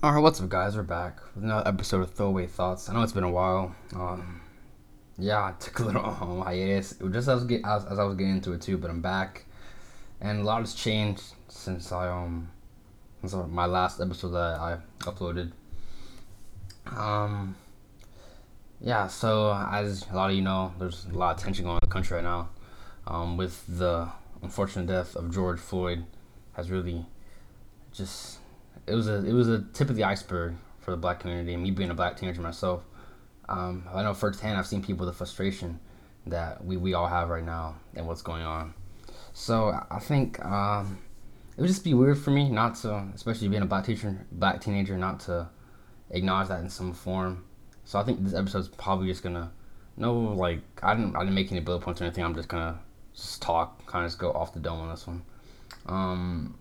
Alright, 0.00 0.22
what's 0.22 0.40
up, 0.40 0.48
guys? 0.48 0.76
We're 0.76 0.84
back 0.84 1.18
with 1.34 1.42
another 1.42 1.68
episode 1.68 2.02
of 2.02 2.12
Throwaway 2.12 2.46
Thoughts. 2.46 2.88
I 2.88 2.94
know 2.94 3.02
it's 3.02 3.12
been 3.12 3.24
a 3.24 3.30
while. 3.32 3.74
Um, 3.96 4.40
yeah, 5.18 5.46
I 5.46 5.54
took 5.58 5.80
a 5.80 5.84
little 5.86 6.04
um, 6.20 6.40
hiatus. 6.40 6.92
It 6.92 7.02
was 7.02 7.12
just 7.12 7.28
as, 7.28 7.42
as, 7.64 7.84
as 7.84 7.98
I 7.98 8.04
was 8.04 8.14
getting 8.14 8.34
into 8.34 8.52
it 8.52 8.62
too, 8.62 8.78
but 8.78 8.90
I'm 8.90 9.00
back, 9.00 9.44
and 10.20 10.42
a 10.42 10.44
lot 10.44 10.60
has 10.60 10.74
changed 10.74 11.24
since 11.48 11.90
I 11.90 12.08
um 12.10 12.48
since 13.22 13.34
my 13.50 13.66
last 13.66 14.00
episode 14.00 14.28
that 14.28 14.60
I 14.60 14.78
uploaded. 15.00 15.50
Um, 16.86 17.56
yeah, 18.80 19.08
so 19.08 19.52
as 19.52 20.06
a 20.12 20.14
lot 20.14 20.30
of 20.30 20.36
you 20.36 20.42
know, 20.42 20.74
there's 20.78 21.06
a 21.06 21.18
lot 21.18 21.36
of 21.36 21.42
tension 21.42 21.64
going 21.64 21.72
on 21.72 21.80
in 21.82 21.88
the 21.88 21.92
country 21.92 22.14
right 22.14 22.22
now, 22.22 22.50
um, 23.08 23.36
with 23.36 23.64
the 23.66 24.06
unfortunate 24.44 24.86
death 24.86 25.16
of 25.16 25.34
George 25.34 25.58
Floyd, 25.58 26.04
has 26.52 26.70
really 26.70 27.04
just 27.90 28.38
it 28.86 28.94
was 28.94 29.08
a 29.08 29.24
it 29.24 29.32
was 29.32 29.48
a 29.48 29.62
tip 29.72 29.90
of 29.90 29.96
the 29.96 30.04
iceberg 30.04 30.54
for 30.80 30.90
the 30.90 30.96
black 30.96 31.20
community. 31.20 31.54
And 31.54 31.62
me 31.62 31.70
being 31.70 31.90
a 31.90 31.94
black 31.94 32.16
teenager 32.16 32.40
myself, 32.40 32.82
um, 33.48 33.84
I 33.92 34.02
know 34.02 34.14
firsthand. 34.14 34.58
I've 34.58 34.66
seen 34.66 34.82
people 34.82 35.06
the 35.06 35.12
frustration 35.12 35.80
that 36.26 36.64
we, 36.64 36.76
we 36.76 36.94
all 36.94 37.06
have 37.06 37.28
right 37.30 37.44
now 37.44 37.76
and 37.94 38.06
what's 38.06 38.22
going 38.22 38.42
on. 38.42 38.74
So 39.32 39.78
I 39.90 39.98
think 39.98 40.44
um, 40.44 40.98
it 41.56 41.60
would 41.60 41.68
just 41.68 41.84
be 41.84 41.94
weird 41.94 42.18
for 42.18 42.30
me 42.30 42.48
not 42.48 42.76
to, 42.76 43.08
especially 43.14 43.48
being 43.48 43.62
a 43.62 43.66
black 43.66 43.84
teacher, 43.84 44.26
black 44.32 44.60
teenager, 44.60 44.96
not 44.96 45.20
to 45.20 45.48
acknowledge 46.10 46.48
that 46.48 46.60
in 46.60 46.68
some 46.68 46.92
form. 46.92 47.44
So 47.84 47.98
I 47.98 48.04
think 48.04 48.22
this 48.22 48.34
episode's 48.34 48.68
probably 48.68 49.08
just 49.08 49.22
gonna 49.22 49.50
no 49.96 50.14
like 50.14 50.60
I 50.82 50.94
didn't 50.94 51.16
I 51.16 51.20
didn't 51.20 51.34
make 51.34 51.50
any 51.50 51.60
bullet 51.60 51.80
points 51.80 52.00
or 52.00 52.04
anything. 52.04 52.24
I'm 52.24 52.34
just 52.34 52.48
gonna 52.48 52.78
just 53.14 53.40
talk, 53.42 53.86
kind 53.86 54.04
of 54.04 54.10
just 54.10 54.18
go 54.18 54.32
off 54.32 54.52
the 54.52 54.60
dome 54.60 54.80
on 54.80 54.90
this 54.90 55.06
one. 55.06 55.22
Um, 55.86 56.58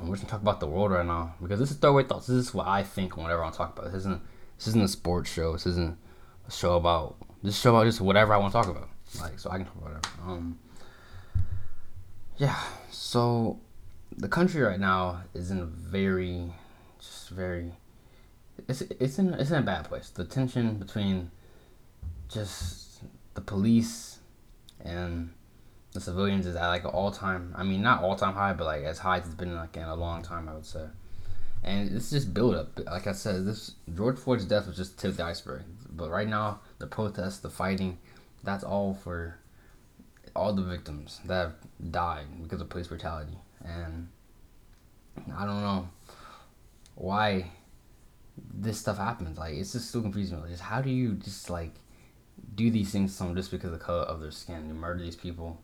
we're 0.00 0.14
just 0.14 0.22
gonna 0.22 0.30
talk 0.30 0.42
about 0.42 0.60
the 0.60 0.66
world 0.66 0.90
right 0.90 1.06
now 1.06 1.34
because 1.40 1.58
this 1.58 1.70
is 1.70 1.76
throwaway 1.76 2.04
thoughts. 2.04 2.26
This 2.26 2.36
is 2.36 2.54
what 2.54 2.66
I 2.66 2.82
think 2.82 3.16
whenever 3.16 3.44
I 3.44 3.50
talk 3.50 3.76
about. 3.76 3.86
This 3.86 4.00
isn't 4.00 4.20
this 4.58 4.68
isn't 4.68 4.82
a 4.82 4.88
sports 4.88 5.30
show. 5.30 5.52
This 5.52 5.66
isn't 5.66 5.96
a 6.46 6.50
show 6.50 6.76
about 6.76 7.16
this 7.42 7.58
show 7.58 7.74
about 7.74 7.86
just 7.86 8.00
whatever 8.00 8.32
I 8.32 8.36
want 8.36 8.52
to 8.52 8.58
talk 8.58 8.68
about. 8.68 8.88
Like 9.20 9.38
so 9.38 9.50
I 9.50 9.56
can 9.56 9.66
talk 9.66 9.76
about 9.76 9.94
whatever. 9.94 10.30
Um, 10.30 10.58
yeah. 12.36 12.58
So 12.90 13.60
the 14.16 14.28
country 14.28 14.62
right 14.62 14.80
now 14.80 15.22
is 15.34 15.50
in 15.50 15.58
a 15.58 15.64
very, 15.64 16.52
just 16.98 17.28
very. 17.30 17.72
It's 18.68 18.82
it's 18.82 19.18
in 19.18 19.34
it's 19.34 19.50
in 19.50 19.56
a 19.56 19.62
bad 19.62 19.84
place. 19.84 20.10
The 20.10 20.24
tension 20.24 20.74
between 20.74 21.30
just 22.28 23.02
the 23.34 23.40
police 23.40 24.18
and 24.84 25.30
the 25.92 26.00
civilians 26.00 26.46
is 26.46 26.56
at 26.56 26.68
like 26.68 26.84
an 26.84 26.90
all 26.90 27.10
time. 27.10 27.54
I 27.56 27.62
mean, 27.62 27.82
not 27.82 28.02
all 28.02 28.16
time 28.16 28.34
high, 28.34 28.52
but 28.54 28.64
like 28.64 28.82
as 28.84 28.98
high 28.98 29.18
as 29.18 29.26
it's 29.26 29.34
been 29.34 29.54
like 29.54 29.76
in 29.76 29.82
a 29.82 29.94
long 29.94 30.22
time, 30.22 30.48
I 30.48 30.54
would 30.54 30.66
say. 30.66 30.86
And 31.62 31.94
it's 31.94 32.10
just 32.10 32.34
build 32.34 32.54
up. 32.54 32.80
Like 32.86 33.06
I 33.06 33.12
said, 33.12 33.44
this 33.44 33.72
George 33.94 34.18
Floyd's 34.18 34.44
death 34.44 34.66
was 34.66 34.76
just 34.76 34.98
tip 34.98 35.16
the 35.16 35.24
iceberg. 35.24 35.62
But 35.90 36.10
right 36.10 36.26
now, 36.26 36.60
the 36.78 36.86
protests, 36.86 37.38
the 37.38 37.50
fighting, 37.50 37.98
that's 38.42 38.64
all 38.64 38.94
for 38.94 39.38
all 40.34 40.52
the 40.54 40.62
victims 40.62 41.20
that 41.26 41.42
have 41.42 41.54
died 41.90 42.26
because 42.42 42.60
of 42.60 42.68
police 42.70 42.88
brutality. 42.88 43.38
And 43.62 44.08
I 45.36 45.44
don't 45.44 45.60
know 45.60 45.88
why 46.94 47.52
this 48.54 48.78
stuff 48.78 48.96
happens. 48.96 49.38
Like 49.38 49.54
it's 49.54 49.72
just 49.72 49.90
so 49.90 50.00
confusing. 50.00 50.42
Just 50.48 50.62
how 50.62 50.80
do 50.80 50.90
you 50.90 51.12
just 51.14 51.50
like 51.50 51.74
do 52.54 52.70
these 52.70 52.90
things 52.90 53.12
to 53.12 53.16
someone 53.18 53.36
just 53.36 53.50
because 53.50 53.66
of 53.66 53.78
the 53.78 53.84
color 53.84 54.02
of 54.02 54.20
their 54.20 54.30
skin? 54.30 54.66
You 54.66 54.74
murder 54.74 55.02
these 55.02 55.16
people 55.16 55.60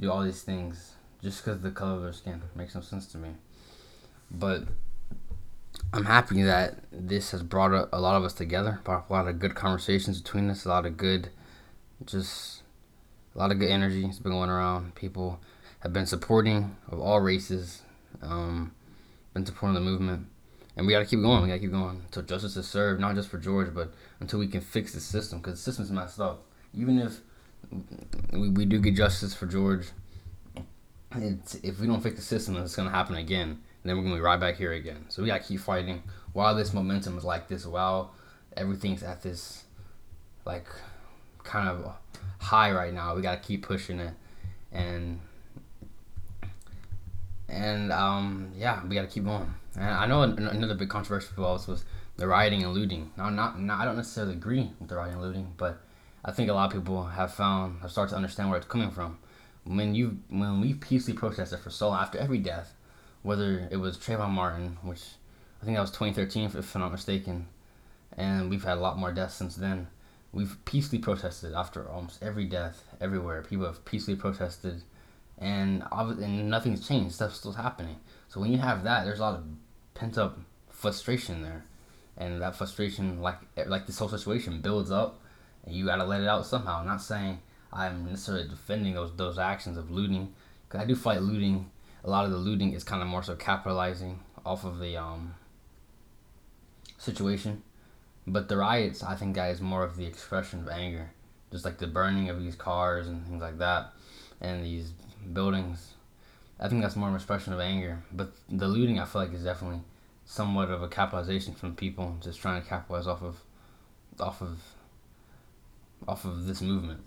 do 0.00 0.10
all 0.10 0.22
these 0.22 0.42
things 0.42 0.94
just 1.22 1.44
because 1.44 1.60
the 1.60 1.70
color 1.70 1.94
of 1.94 2.02
their 2.02 2.12
skin 2.12 2.42
makes 2.54 2.74
no 2.74 2.80
sense 2.80 3.06
to 3.08 3.18
me. 3.18 3.30
But 4.30 4.64
I'm 5.92 6.04
happy 6.04 6.42
that 6.42 6.76
this 6.92 7.30
has 7.30 7.42
brought 7.42 7.72
a, 7.72 7.88
a 7.92 8.00
lot 8.00 8.16
of 8.16 8.24
us 8.24 8.32
together, 8.32 8.80
brought 8.84 9.08
a 9.08 9.12
lot 9.12 9.28
of 9.28 9.38
good 9.38 9.54
conversations 9.54 10.20
between 10.20 10.50
us, 10.50 10.64
a 10.64 10.68
lot 10.68 10.86
of 10.86 10.96
good, 10.96 11.30
just 12.04 12.62
a 13.34 13.38
lot 13.38 13.50
of 13.50 13.58
good 13.58 13.70
energy 13.70 14.06
has 14.06 14.18
been 14.18 14.32
going 14.32 14.50
around. 14.50 14.94
People 14.94 15.40
have 15.80 15.92
been 15.92 16.06
supporting 16.06 16.76
of 16.88 17.00
all 17.00 17.20
races, 17.20 17.82
um, 18.22 18.72
been 19.32 19.46
supporting 19.46 19.74
the 19.74 19.80
movement. 19.80 20.26
And 20.76 20.86
we 20.86 20.92
got 20.92 21.00
to 21.00 21.04
keep 21.04 21.20
going. 21.20 21.42
We 21.42 21.48
got 21.48 21.54
to 21.54 21.60
keep 21.60 21.70
going 21.70 22.02
until 22.04 22.22
justice 22.24 22.56
is 22.56 22.66
served, 22.66 23.00
not 23.00 23.14
just 23.14 23.28
for 23.28 23.38
George, 23.38 23.72
but 23.72 23.94
until 24.18 24.40
we 24.40 24.48
can 24.48 24.60
fix 24.60 24.92
the 24.92 25.00
system 25.00 25.38
because 25.38 25.54
the 25.54 25.62
system's 25.62 25.92
messed 25.92 26.20
up. 26.20 26.42
Even 26.72 26.98
if 26.98 27.20
we, 28.32 28.48
we 28.50 28.64
do 28.64 28.78
get 28.80 28.94
justice 28.94 29.34
for 29.34 29.46
George. 29.46 29.86
It's, 31.16 31.54
if 31.56 31.78
we 31.78 31.86
don't 31.86 32.00
fix 32.00 32.16
the 32.16 32.22
system, 32.22 32.56
it's 32.56 32.74
gonna 32.74 32.90
happen 32.90 33.16
again. 33.16 33.50
And 33.50 33.58
then 33.84 33.96
we're 33.96 34.02
gonna 34.02 34.16
be 34.16 34.20
right 34.20 34.40
back 34.40 34.56
here 34.56 34.72
again. 34.72 35.04
So 35.08 35.22
we 35.22 35.28
gotta 35.28 35.44
keep 35.44 35.60
fighting. 35.60 36.02
While 36.32 36.54
this 36.54 36.72
momentum 36.72 37.16
is 37.16 37.24
like 37.24 37.48
this, 37.48 37.66
while 37.66 38.14
everything's 38.56 39.02
at 39.02 39.22
this 39.22 39.64
like 40.44 40.66
kind 41.44 41.68
of 41.68 41.94
high 42.38 42.72
right 42.72 42.92
now, 42.92 43.14
we 43.14 43.22
gotta 43.22 43.40
keep 43.40 43.64
pushing 43.64 44.00
it. 44.00 44.14
And 44.72 45.20
and 47.48 47.92
um, 47.92 48.52
yeah, 48.56 48.84
we 48.86 48.94
gotta 48.94 49.06
keep 49.06 49.24
going. 49.24 49.54
And 49.76 49.84
I 49.84 50.06
know 50.06 50.22
another 50.22 50.74
big 50.74 50.88
controversy 50.88 51.28
controversial 51.28 51.44
also 51.44 51.72
was 51.72 51.84
the 52.16 52.26
rioting 52.28 52.62
and 52.62 52.72
looting. 52.72 53.10
Now, 53.16 53.28
not, 53.30 53.60
not 53.60 53.80
I 53.80 53.84
don't 53.84 53.96
necessarily 53.96 54.34
agree 54.34 54.70
with 54.78 54.88
the 54.88 54.96
rioting 54.96 55.14
and 55.14 55.22
looting, 55.22 55.52
but 55.56 55.80
I 56.24 56.32
think 56.32 56.48
a 56.48 56.54
lot 56.54 56.66
of 56.66 56.80
people 56.80 57.04
have 57.04 57.34
found 57.34 57.82
have 57.82 57.90
started 57.90 58.10
to 58.10 58.16
understand 58.16 58.48
where 58.48 58.58
it's 58.58 58.66
coming 58.66 58.90
from. 58.90 59.18
When 59.64 59.94
you 59.94 60.18
when 60.30 60.60
we 60.60 60.74
peacefully 60.74 61.16
protested 61.16 61.58
for 61.58 61.70
so 61.70 61.88
long 61.88 62.00
after 62.00 62.18
every 62.18 62.38
death, 62.38 62.74
whether 63.22 63.68
it 63.70 63.76
was 63.76 63.98
Trayvon 63.98 64.30
Martin, 64.30 64.78
which 64.82 65.02
I 65.60 65.64
think 65.64 65.76
that 65.76 65.82
was 65.82 65.90
2013 65.90 66.50
if 66.58 66.74
I'm 66.74 66.80
not 66.80 66.92
mistaken, 66.92 67.48
and 68.16 68.48
we've 68.48 68.64
had 68.64 68.78
a 68.78 68.80
lot 68.80 68.98
more 68.98 69.12
deaths 69.12 69.34
since 69.34 69.56
then. 69.56 69.88
We've 70.32 70.56
peacefully 70.64 71.00
protested 71.00 71.52
after 71.52 71.88
almost 71.88 72.22
every 72.22 72.46
death 72.46 72.82
everywhere. 73.00 73.42
People 73.42 73.66
have 73.66 73.84
peacefully 73.84 74.16
protested, 74.16 74.82
and 75.38 75.84
and 75.92 76.48
nothing's 76.48 76.86
changed. 76.86 77.14
Stuff's 77.14 77.36
still 77.36 77.52
happening. 77.52 77.96
So 78.28 78.40
when 78.40 78.50
you 78.50 78.58
have 78.58 78.82
that, 78.84 79.04
there's 79.04 79.20
a 79.20 79.22
lot 79.22 79.34
of 79.34 79.44
pent 79.94 80.16
up 80.16 80.38
frustration 80.70 81.42
there, 81.42 81.64
and 82.16 82.40
that 82.40 82.56
frustration, 82.56 83.20
like 83.20 83.38
like 83.66 83.86
this 83.86 83.98
whole 83.98 84.08
situation, 84.08 84.60
builds 84.60 84.90
up 84.90 85.20
and 85.64 85.74
you 85.74 85.86
gotta 85.86 86.04
let 86.04 86.20
it 86.20 86.28
out 86.28 86.46
somehow. 86.46 86.80
I'm 86.80 86.86
not 86.86 87.02
saying 87.02 87.40
I'm 87.72 88.04
necessarily 88.04 88.48
defending 88.48 88.94
those 88.94 89.14
those 89.16 89.38
actions 89.38 89.76
of 89.76 89.90
looting, 89.90 90.34
because 90.68 90.80
I 90.82 90.86
do 90.86 90.94
fight 90.94 91.22
looting. 91.22 91.70
A 92.04 92.10
lot 92.10 92.26
of 92.26 92.30
the 92.30 92.36
looting 92.36 92.72
is 92.74 92.84
kind 92.84 93.00
of 93.00 93.08
more 93.08 93.22
so 93.22 93.34
capitalizing 93.34 94.20
off 94.44 94.64
of 94.64 94.78
the 94.78 94.96
um, 94.96 95.34
situation, 96.98 97.62
but 98.26 98.48
the 98.48 98.58
riots, 98.58 99.02
I 99.02 99.16
think, 99.16 99.36
that 99.36 99.50
is 99.50 99.60
more 99.62 99.82
of 99.82 99.96
the 99.96 100.04
expression 100.04 100.60
of 100.60 100.68
anger, 100.68 101.10
just 101.50 101.64
like 101.64 101.78
the 101.78 101.86
burning 101.86 102.28
of 102.28 102.42
these 102.42 102.56
cars 102.56 103.06
and 103.06 103.26
things 103.26 103.40
like 103.40 103.56
that, 103.58 103.92
and 104.40 104.62
these 104.62 104.92
buildings. 105.32 105.94
I 106.60 106.68
think 106.68 106.82
that's 106.82 106.94
more 106.94 107.08
of 107.08 107.14
an 107.14 107.16
expression 107.16 107.54
of 107.54 107.60
anger, 107.60 108.02
but 108.12 108.32
the 108.50 108.68
looting, 108.68 109.00
I 109.00 109.06
feel 109.06 109.22
like, 109.22 109.32
is 109.32 109.44
definitely 109.44 109.80
somewhat 110.26 110.70
of 110.70 110.82
a 110.82 110.88
capitalization 110.88 111.54
from 111.54 111.74
people 111.74 112.16
just 112.20 112.40
trying 112.40 112.62
to 112.62 112.68
capitalize 112.68 113.06
off 113.06 113.22
of 113.22 113.40
off 114.20 114.40
of 114.42 114.58
off 116.06 116.24
of 116.24 116.46
this 116.46 116.60
movement. 116.60 117.00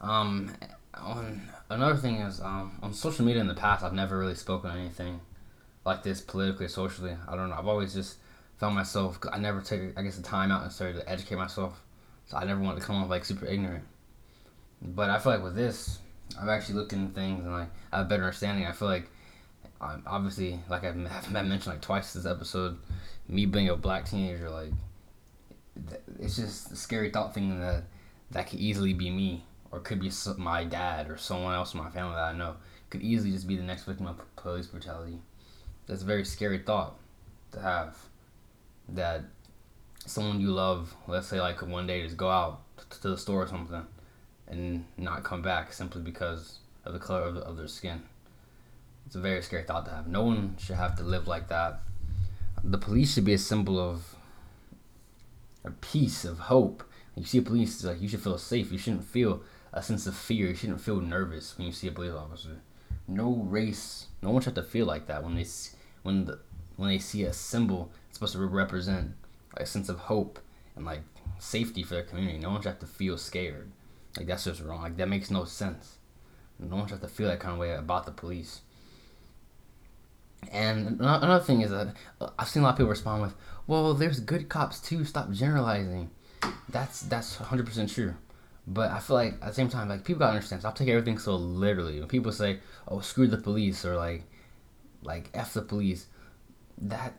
Um, 0.00 0.54
on 0.94 1.48
another 1.68 1.96
thing 1.96 2.16
is 2.16 2.40
um, 2.40 2.78
on 2.82 2.92
social 2.92 3.24
media 3.24 3.40
in 3.40 3.48
the 3.48 3.54
past, 3.54 3.84
I've 3.84 3.92
never 3.92 4.18
really 4.18 4.34
spoken 4.34 4.70
anything 4.70 5.20
like 5.84 6.02
this 6.02 6.20
politically, 6.20 6.68
socially. 6.68 7.16
I 7.28 7.36
don't 7.36 7.50
know. 7.50 7.56
I've 7.56 7.68
always 7.68 7.94
just 7.94 8.18
found 8.58 8.74
myself. 8.74 9.18
I 9.32 9.38
never 9.38 9.60
take, 9.60 9.98
I 9.98 10.02
guess, 10.02 10.16
the 10.16 10.22
time 10.22 10.50
out 10.50 10.62
necessarily 10.62 11.00
to 11.00 11.08
educate 11.08 11.36
myself. 11.36 11.80
So 12.26 12.36
I 12.36 12.44
never 12.44 12.60
wanted 12.60 12.80
to 12.80 12.86
come 12.86 12.96
off 12.96 13.10
like 13.10 13.24
super 13.24 13.46
ignorant. 13.46 13.84
But 14.82 15.10
I 15.10 15.18
feel 15.18 15.32
like 15.32 15.42
with 15.42 15.56
this, 15.56 15.98
I've 16.40 16.48
actually 16.48 16.76
looked 16.76 16.92
into 16.92 17.12
things 17.12 17.44
and 17.44 17.52
like 17.52 17.68
I 17.92 17.98
have 17.98 18.06
a 18.06 18.08
better 18.08 18.24
understanding. 18.24 18.66
I 18.66 18.72
feel 18.72 18.88
like, 18.88 19.08
um, 19.80 20.02
obviously, 20.06 20.60
like 20.68 20.84
I've, 20.84 20.96
I've 21.10 21.32
mentioned 21.32 21.66
like 21.66 21.80
twice 21.80 22.12
this 22.12 22.26
episode, 22.26 22.78
me 23.28 23.46
being 23.46 23.68
a 23.68 23.76
black 23.76 24.06
teenager, 24.06 24.50
like 24.50 24.72
it's 26.18 26.36
just 26.36 26.72
a 26.72 26.76
scary 26.76 27.10
thought 27.10 27.34
thinking 27.34 27.60
that 27.60 27.84
that 28.30 28.48
could 28.48 28.60
easily 28.60 28.92
be 28.92 29.10
me 29.10 29.44
or 29.70 29.80
could 29.80 30.00
be 30.00 30.10
my 30.36 30.64
dad 30.64 31.10
or 31.10 31.16
someone 31.16 31.54
else 31.54 31.74
in 31.74 31.80
my 31.80 31.90
family 31.90 32.14
that 32.14 32.24
I 32.24 32.32
know 32.32 32.56
could 32.90 33.02
easily 33.02 33.30
just 33.32 33.46
be 33.46 33.56
the 33.56 33.62
next 33.62 33.84
victim 33.84 34.06
of 34.06 34.20
police 34.36 34.66
brutality. 34.66 35.18
That's 35.86 36.02
a 36.02 36.04
very 36.04 36.24
scary 36.24 36.58
thought 36.58 36.96
to 37.52 37.60
have. 37.60 37.96
That 38.88 39.24
someone 40.06 40.40
you 40.40 40.50
love, 40.50 40.94
let's 41.06 41.28
say 41.28 41.40
like 41.40 41.62
one 41.62 41.86
day 41.86 42.02
just 42.02 42.16
go 42.16 42.28
out 42.28 42.60
to 42.90 43.08
the 43.08 43.16
store 43.16 43.44
or 43.44 43.46
something 43.46 43.86
and 44.48 44.84
not 44.96 45.22
come 45.22 45.42
back 45.42 45.72
simply 45.72 46.02
because 46.02 46.58
of 46.84 46.92
the 46.92 46.98
color 46.98 47.22
of, 47.22 47.36
of 47.36 47.56
their 47.56 47.68
skin. 47.68 48.02
It's 49.06 49.14
a 49.14 49.20
very 49.20 49.42
scary 49.42 49.62
thought 49.62 49.84
to 49.86 49.92
have. 49.92 50.08
No 50.08 50.24
one 50.24 50.56
should 50.58 50.76
have 50.76 50.96
to 50.96 51.04
live 51.04 51.28
like 51.28 51.48
that. 51.48 51.80
The 52.62 52.78
police 52.78 53.14
should 53.14 53.24
be 53.24 53.34
a 53.34 53.38
symbol 53.38 53.78
of 53.78 54.16
a 55.64 55.70
peace 55.70 56.24
of 56.24 56.38
hope. 56.38 56.84
You 57.16 57.24
see 57.24 57.38
a 57.38 57.42
police, 57.42 57.84
like 57.84 58.00
you 58.00 58.08
should 58.08 58.22
feel 58.22 58.38
safe. 58.38 58.72
You 58.72 58.78
shouldn't 58.78 59.04
feel 59.04 59.42
a 59.72 59.82
sense 59.82 60.06
of 60.06 60.16
fear. 60.16 60.48
You 60.48 60.54
shouldn't 60.54 60.80
feel 60.80 61.00
nervous 61.00 61.56
when 61.56 61.66
you 61.66 61.72
see 61.72 61.88
a 61.88 61.92
police 61.92 62.12
officer. 62.12 62.60
No 63.06 63.32
race, 63.48 64.06
no 64.22 64.30
one 64.30 64.40
should 64.40 64.56
have 64.56 64.64
to 64.64 64.70
feel 64.70 64.86
like 64.86 65.06
that 65.06 65.24
when 65.24 65.34
they 65.34 65.46
when 66.02 66.24
the 66.26 66.38
when 66.76 66.88
they 66.88 66.98
see 66.98 67.24
a 67.24 67.32
symbol 67.32 67.90
it's 68.08 68.16
supposed 68.16 68.32
to 68.32 68.46
represent 68.46 69.12
like 69.54 69.64
a 69.64 69.66
sense 69.66 69.88
of 69.88 69.98
hope 69.98 70.38
and 70.76 70.86
like 70.86 71.02
safety 71.38 71.82
for 71.82 71.94
their 71.94 72.02
community. 72.04 72.38
No 72.38 72.50
one 72.50 72.62
should 72.62 72.70
have 72.70 72.78
to 72.80 72.86
feel 72.86 73.18
scared. 73.18 73.70
Like 74.16 74.26
that's 74.26 74.44
just 74.44 74.62
wrong. 74.62 74.82
Like 74.82 74.96
that 74.96 75.08
makes 75.08 75.30
no 75.30 75.44
sense. 75.44 75.98
No 76.58 76.76
one 76.76 76.86
should 76.86 77.00
have 77.00 77.08
to 77.08 77.08
feel 77.08 77.28
that 77.28 77.40
kind 77.40 77.54
of 77.54 77.58
way 77.58 77.72
about 77.72 78.06
the 78.06 78.12
police. 78.12 78.60
And 80.50 81.00
another 81.00 81.44
thing 81.44 81.60
is 81.60 81.70
that 81.70 81.94
I've 82.38 82.48
seen 82.48 82.62
a 82.62 82.66
lot 82.66 82.72
of 82.72 82.76
people 82.76 82.90
respond 82.90 83.22
with, 83.22 83.34
"Well, 83.66 83.94
there's 83.94 84.20
good 84.20 84.48
cops 84.48 84.80
too. 84.80 85.04
Stop 85.04 85.30
generalizing." 85.30 86.10
That's 86.68 87.02
that's 87.02 87.36
100% 87.36 87.92
true. 87.92 88.14
But 88.66 88.90
I 88.90 89.00
feel 89.00 89.16
like 89.16 89.34
at 89.34 89.48
the 89.48 89.54
same 89.54 89.68
time, 89.68 89.88
like 89.88 90.04
people 90.04 90.20
gotta 90.20 90.34
understand. 90.34 90.62
Stop 90.62 90.76
taking 90.76 90.94
everything 90.94 91.18
so 91.18 91.36
literally. 91.36 91.98
When 91.98 92.08
people 92.08 92.32
say, 92.32 92.60
"Oh, 92.88 93.00
screw 93.00 93.26
the 93.26 93.38
police," 93.38 93.84
or 93.84 93.96
like, 93.96 94.24
like 95.02 95.30
"f 95.34 95.54
the 95.54 95.62
police," 95.62 96.06
that 96.78 97.14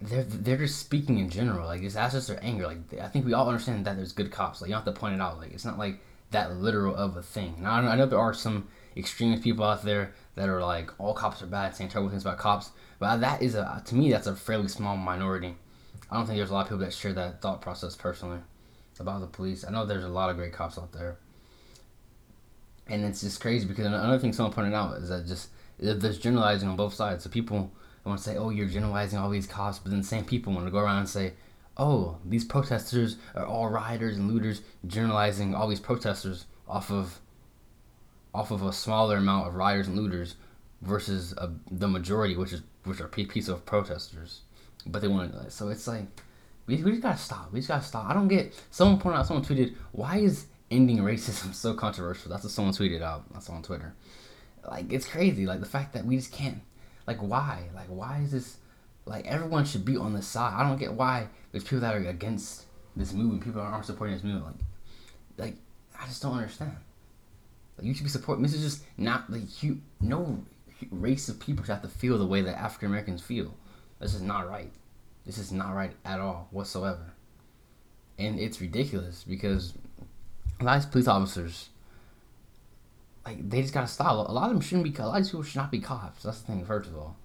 they're 0.00 0.24
they're 0.24 0.56
just 0.58 0.78
speaking 0.78 1.18
in 1.18 1.30
general. 1.30 1.66
Like 1.66 1.82
it's 1.82 1.94
just 1.94 2.28
their 2.28 2.42
anger. 2.42 2.66
Like 2.66 3.00
I 3.00 3.08
think 3.08 3.26
we 3.26 3.32
all 3.32 3.48
understand 3.48 3.84
that 3.86 3.96
there's 3.96 4.12
good 4.12 4.30
cops. 4.30 4.60
Like 4.60 4.68
you 4.68 4.74
don't 4.74 4.84
have 4.84 4.94
to 4.94 5.00
point 5.00 5.14
it 5.14 5.20
out. 5.20 5.38
Like 5.38 5.52
it's 5.52 5.64
not 5.64 5.78
like 5.78 6.00
that 6.30 6.56
literal 6.56 6.94
of 6.94 7.16
a 7.16 7.22
thing. 7.22 7.56
Now 7.60 7.74
I 7.74 7.96
know 7.96 8.06
there 8.06 8.18
are 8.18 8.34
some 8.34 8.68
extremist 8.96 9.42
people 9.42 9.64
out 9.64 9.82
there 9.84 10.12
that 10.34 10.48
are 10.48 10.62
like 10.62 10.90
all 10.98 11.14
cops 11.14 11.42
are 11.42 11.46
bad, 11.46 11.74
saying 11.74 11.90
terrible 11.90 12.10
things 12.10 12.22
about 12.22 12.38
cops. 12.38 12.70
But 12.98 13.20
that 13.20 13.42
is 13.42 13.54
a 13.54 13.82
to 13.86 13.94
me 13.94 14.10
that's 14.10 14.26
a 14.26 14.36
fairly 14.36 14.68
small 14.68 14.96
minority. 14.96 15.56
I 16.10 16.16
don't 16.16 16.26
think 16.26 16.36
there's 16.38 16.50
a 16.50 16.54
lot 16.54 16.62
of 16.62 16.66
people 16.68 16.78
that 16.78 16.92
share 16.92 17.12
that 17.14 17.40
thought 17.40 17.60
process 17.60 17.96
personally 17.96 18.40
about 19.00 19.20
the 19.20 19.26
police. 19.26 19.64
I 19.64 19.70
know 19.70 19.84
there's 19.84 20.04
a 20.04 20.08
lot 20.08 20.30
of 20.30 20.36
great 20.36 20.52
cops 20.52 20.78
out 20.78 20.92
there, 20.92 21.16
and 22.86 23.04
it's 23.04 23.20
just 23.20 23.40
crazy 23.40 23.66
because 23.66 23.86
another 23.86 24.18
thing 24.18 24.32
someone 24.32 24.52
pointed 24.52 24.74
out 24.74 24.98
is 24.98 25.08
that 25.08 25.26
just 25.26 25.48
there's 25.78 26.18
generalizing 26.18 26.68
on 26.68 26.76
both 26.76 26.94
sides. 26.94 27.24
So 27.24 27.30
people 27.30 27.72
want 28.04 28.18
to 28.18 28.24
say, 28.24 28.36
"Oh, 28.36 28.50
you're 28.50 28.68
generalizing 28.68 29.18
all 29.18 29.30
these 29.30 29.46
cops," 29.46 29.78
but 29.78 29.90
then 29.90 30.00
the 30.00 30.06
same 30.06 30.24
people 30.24 30.52
want 30.52 30.66
to 30.66 30.70
go 30.70 30.78
around 30.78 30.98
and 30.98 31.08
say, 31.08 31.34
"Oh, 31.76 32.18
these 32.24 32.44
protesters 32.44 33.16
are 33.34 33.46
all 33.46 33.68
rioters 33.68 34.16
and 34.16 34.30
looters," 34.30 34.62
generalizing 34.86 35.54
all 35.54 35.66
these 35.66 35.80
protesters 35.80 36.46
off 36.68 36.92
of 36.92 37.20
off 38.34 38.50
of 38.50 38.62
a 38.62 38.72
smaller 38.72 39.16
amount 39.16 39.46
of 39.46 39.54
rioters 39.54 39.86
and 39.86 39.96
looters 39.96 40.34
versus 40.82 41.32
a, 41.38 41.50
the 41.70 41.88
majority, 41.88 42.36
which 42.36 42.52
is 42.52 42.62
which 42.84 43.00
are 43.00 43.08
piece 43.08 43.48
of 43.48 43.64
protesters. 43.64 44.42
But 44.86 45.00
they 45.00 45.08
want 45.08 45.32
to, 45.32 45.50
so 45.50 45.68
it's 45.68 45.86
like 45.86 46.06
we, 46.66 46.82
we 46.82 46.90
just 46.90 47.02
gotta 47.02 47.18
stop. 47.18 47.52
We 47.52 47.60
just 47.60 47.68
gotta 47.68 47.84
stop. 47.84 48.08
I 48.08 48.14
don't 48.14 48.28
get. 48.28 48.54
Someone 48.70 48.98
pointed 48.98 49.18
out. 49.18 49.26
Someone 49.26 49.44
tweeted, 49.44 49.74
"Why 49.92 50.18
is 50.18 50.46
ending 50.70 50.98
racism 50.98 51.54
so 51.54 51.74
controversial?" 51.74 52.30
That's 52.30 52.44
what 52.44 52.52
someone 52.52 52.74
tweeted 52.74 53.02
out. 53.02 53.32
That's 53.32 53.48
on 53.48 53.62
Twitter. 53.62 53.94
Like 54.68 54.92
it's 54.92 55.06
crazy. 55.06 55.46
Like 55.46 55.60
the 55.60 55.66
fact 55.66 55.94
that 55.94 56.04
we 56.04 56.16
just 56.16 56.32
can't. 56.32 56.60
Like 57.06 57.18
why? 57.18 57.68
Like 57.74 57.88
why 57.88 58.20
is 58.24 58.32
this? 58.32 58.56
Like 59.06 59.26
everyone 59.26 59.64
should 59.64 59.84
be 59.84 59.96
on 59.96 60.12
the 60.12 60.22
side. 60.22 60.54
I 60.54 60.68
don't 60.68 60.78
get 60.78 60.92
why 60.92 61.28
there's 61.52 61.64
people 61.64 61.80
that 61.80 61.94
are 61.94 62.08
against 62.08 62.64
this 62.96 63.12
movement. 63.12 63.44
People 63.44 63.60
aren't 63.60 63.84
supporting 63.84 64.16
this 64.16 64.24
movement. 64.24 64.56
Like, 65.38 65.46
like 65.46 65.56
I 66.00 66.06
just 66.06 66.22
don't 66.22 66.34
understand. 66.34 66.76
Like 67.76 67.86
you 67.86 67.94
should 67.94 68.04
be 68.04 68.10
supporting. 68.10 68.42
This 68.42 68.54
is 68.54 68.62
just 68.62 68.84
not 68.96 69.30
like 69.30 69.62
you. 69.62 69.80
No 70.00 70.44
race 70.90 71.28
of 71.28 71.40
people 71.40 71.64
should 71.64 71.72
have 71.72 71.82
to 71.82 71.88
feel 71.88 72.18
the 72.18 72.26
way 72.26 72.42
that 72.42 72.58
African 72.58 72.88
Americans 72.88 73.22
feel. 73.22 73.54
This 74.00 74.14
is 74.14 74.22
not 74.22 74.48
right. 74.48 74.72
This 75.24 75.38
is 75.38 75.52
not 75.52 75.74
right 75.74 75.92
at 76.04 76.20
all 76.20 76.48
whatsoever. 76.50 77.12
And 78.18 78.38
it's 78.38 78.60
ridiculous 78.60 79.24
because 79.24 79.74
a 80.60 80.64
lot 80.64 80.84
of 80.84 80.90
police 80.90 81.08
officers, 81.08 81.70
like, 83.24 83.48
they 83.48 83.62
just 83.62 83.74
gotta 83.74 83.86
stop. 83.86 84.28
A 84.28 84.32
lot 84.32 84.44
of 84.44 84.50
them 84.50 84.60
shouldn't 84.60 84.84
be. 84.84 85.02
A 85.02 85.06
lot 85.06 85.20
of 85.20 85.26
people 85.26 85.42
should 85.42 85.56
not 85.56 85.70
be 85.70 85.80
cops. 85.80 86.22
That's 86.22 86.40
the 86.40 86.46
thing. 86.46 86.64
First 86.64 86.90
of 86.90 86.96
all, 86.96 87.16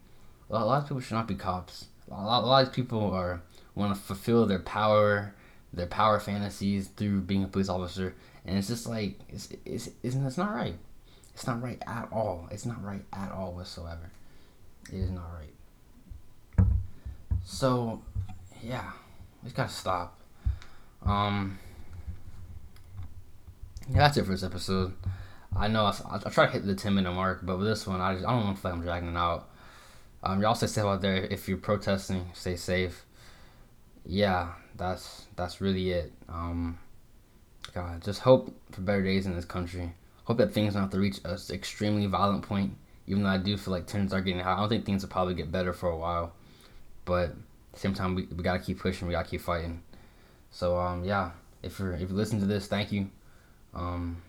a 0.50 0.66
lot 0.66 0.82
of 0.82 0.86
people 0.86 1.02
should 1.02 1.16
not 1.16 1.28
be 1.28 1.36
cops. 1.36 1.86
A 2.10 2.14
lot, 2.14 2.44
a 2.44 2.48
lot 2.48 2.68
of 2.68 2.74
people 2.74 3.12
are 3.12 3.42
want 3.76 3.94
to 3.94 4.02
fulfill 4.02 4.46
their 4.46 4.60
power, 4.60 5.36
their 5.72 5.86
power 5.86 6.20
fantasies 6.20 6.88
through 6.88 7.22
being 7.22 7.44
a 7.44 7.48
police 7.48 7.70
officer, 7.70 8.16
and 8.46 8.58
it's 8.58 8.68
just 8.68 8.88
like 8.88 9.20
it's 9.30 9.50
it's 9.66 9.90
it's, 10.04 10.16
it's 10.16 10.38
not 10.38 10.54
right. 10.54 10.76
It's 11.34 11.48
not 11.48 11.62
right 11.62 11.82
at 11.88 12.10
all. 12.12 12.48
It's 12.52 12.66
not 12.66 12.84
right 12.84 13.04
at 13.14 13.32
all 13.32 13.54
whatsoever. 13.54 14.12
It 14.92 15.00
is 15.00 15.12
not 15.12 15.26
right. 15.34 16.66
So, 17.46 18.02
yeah, 18.62 18.92
we 19.44 19.52
gotta 19.52 19.70
stop. 19.70 20.20
Um, 21.06 21.58
yeah, 23.90 24.00
that's 24.00 24.18
it 24.18 24.26
for 24.26 24.32
this 24.32 24.44
episode. 24.44 24.94
I 25.56 25.68
know 25.68 25.86
I, 25.86 25.96
I, 26.10 26.16
I 26.26 26.30
try 26.30 26.46
to 26.46 26.52
hit 26.52 26.66
the 26.66 26.76
ten 26.76 26.94
minute 26.94 27.12
mark, 27.12 27.40
but 27.44 27.58
with 27.58 27.68
this 27.68 27.88
one, 27.88 28.02
I 28.02 28.14
just, 28.14 28.26
I 28.26 28.32
don't 28.32 28.46
want 28.46 28.58
to 28.58 28.68
like 28.68 28.74
I'm 28.74 28.82
dragging 28.82 29.10
it 29.10 29.18
out. 29.18 29.50
Um, 30.22 30.42
y'all 30.42 30.56
stay 30.56 30.68
safe 30.68 30.84
out 30.84 31.02
there. 31.02 31.16
If 31.16 31.48
you're 31.48 31.58
protesting, 31.58 32.30
stay 32.34 32.56
safe. 32.56 33.06
Yeah, 34.06 34.50
that's 34.76 35.26
that's 35.36 35.62
really 35.62 35.92
it. 35.92 36.12
Um, 36.28 36.78
God, 37.74 38.04
just 38.04 38.22
hope 38.22 38.54
for 38.72 38.82
better 38.82 39.04
days 39.04 39.26
in 39.26 39.36
this 39.36 39.46
country. 39.46 39.94
Hope 40.26 40.38
that 40.38 40.54
things 40.54 40.74
don't 40.74 40.84
have 40.84 40.92
to 40.92 41.00
reach 41.00 41.20
an 41.26 41.38
extremely 41.52 42.06
violent 42.06 42.44
point. 42.44 42.76
Even 43.08 43.24
though 43.24 43.30
I 43.30 43.38
do 43.38 43.58
feel 43.58 43.74
like 43.74 43.88
tensions 43.88 44.14
are 44.14 44.22
getting 44.22 44.42
high, 44.42 44.54
I 44.54 44.58
don't 44.58 44.70
think 44.70 44.86
things 44.86 45.02
will 45.02 45.10
probably 45.10 45.34
get 45.34 45.52
better 45.52 45.74
for 45.74 45.90
a 45.90 45.98
while. 45.98 46.34
But 47.06 47.30
at 47.30 47.36
the 47.74 47.80
same 47.80 47.94
time, 47.94 48.14
we, 48.16 48.26
we 48.26 48.44
gotta 48.44 48.60
keep 48.60 48.80
pushing. 48.80 49.08
We 49.08 49.14
gotta 49.14 49.28
keep 49.28 49.42
fighting. 49.42 49.82
So 50.52 50.78
um, 50.78 51.04
yeah, 51.04 51.32
if 51.64 51.80
you're 51.80 51.94
if 51.94 52.02
you 52.02 52.08
listen 52.10 52.40
to 52.40 52.46
this, 52.46 52.68
thank 52.68 52.92
you. 52.92 53.10
Um, 53.74 54.22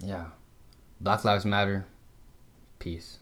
yeah, 0.00 0.26
Black 1.00 1.24
Lives 1.24 1.44
Matter. 1.44 1.86
Peace. 2.78 3.18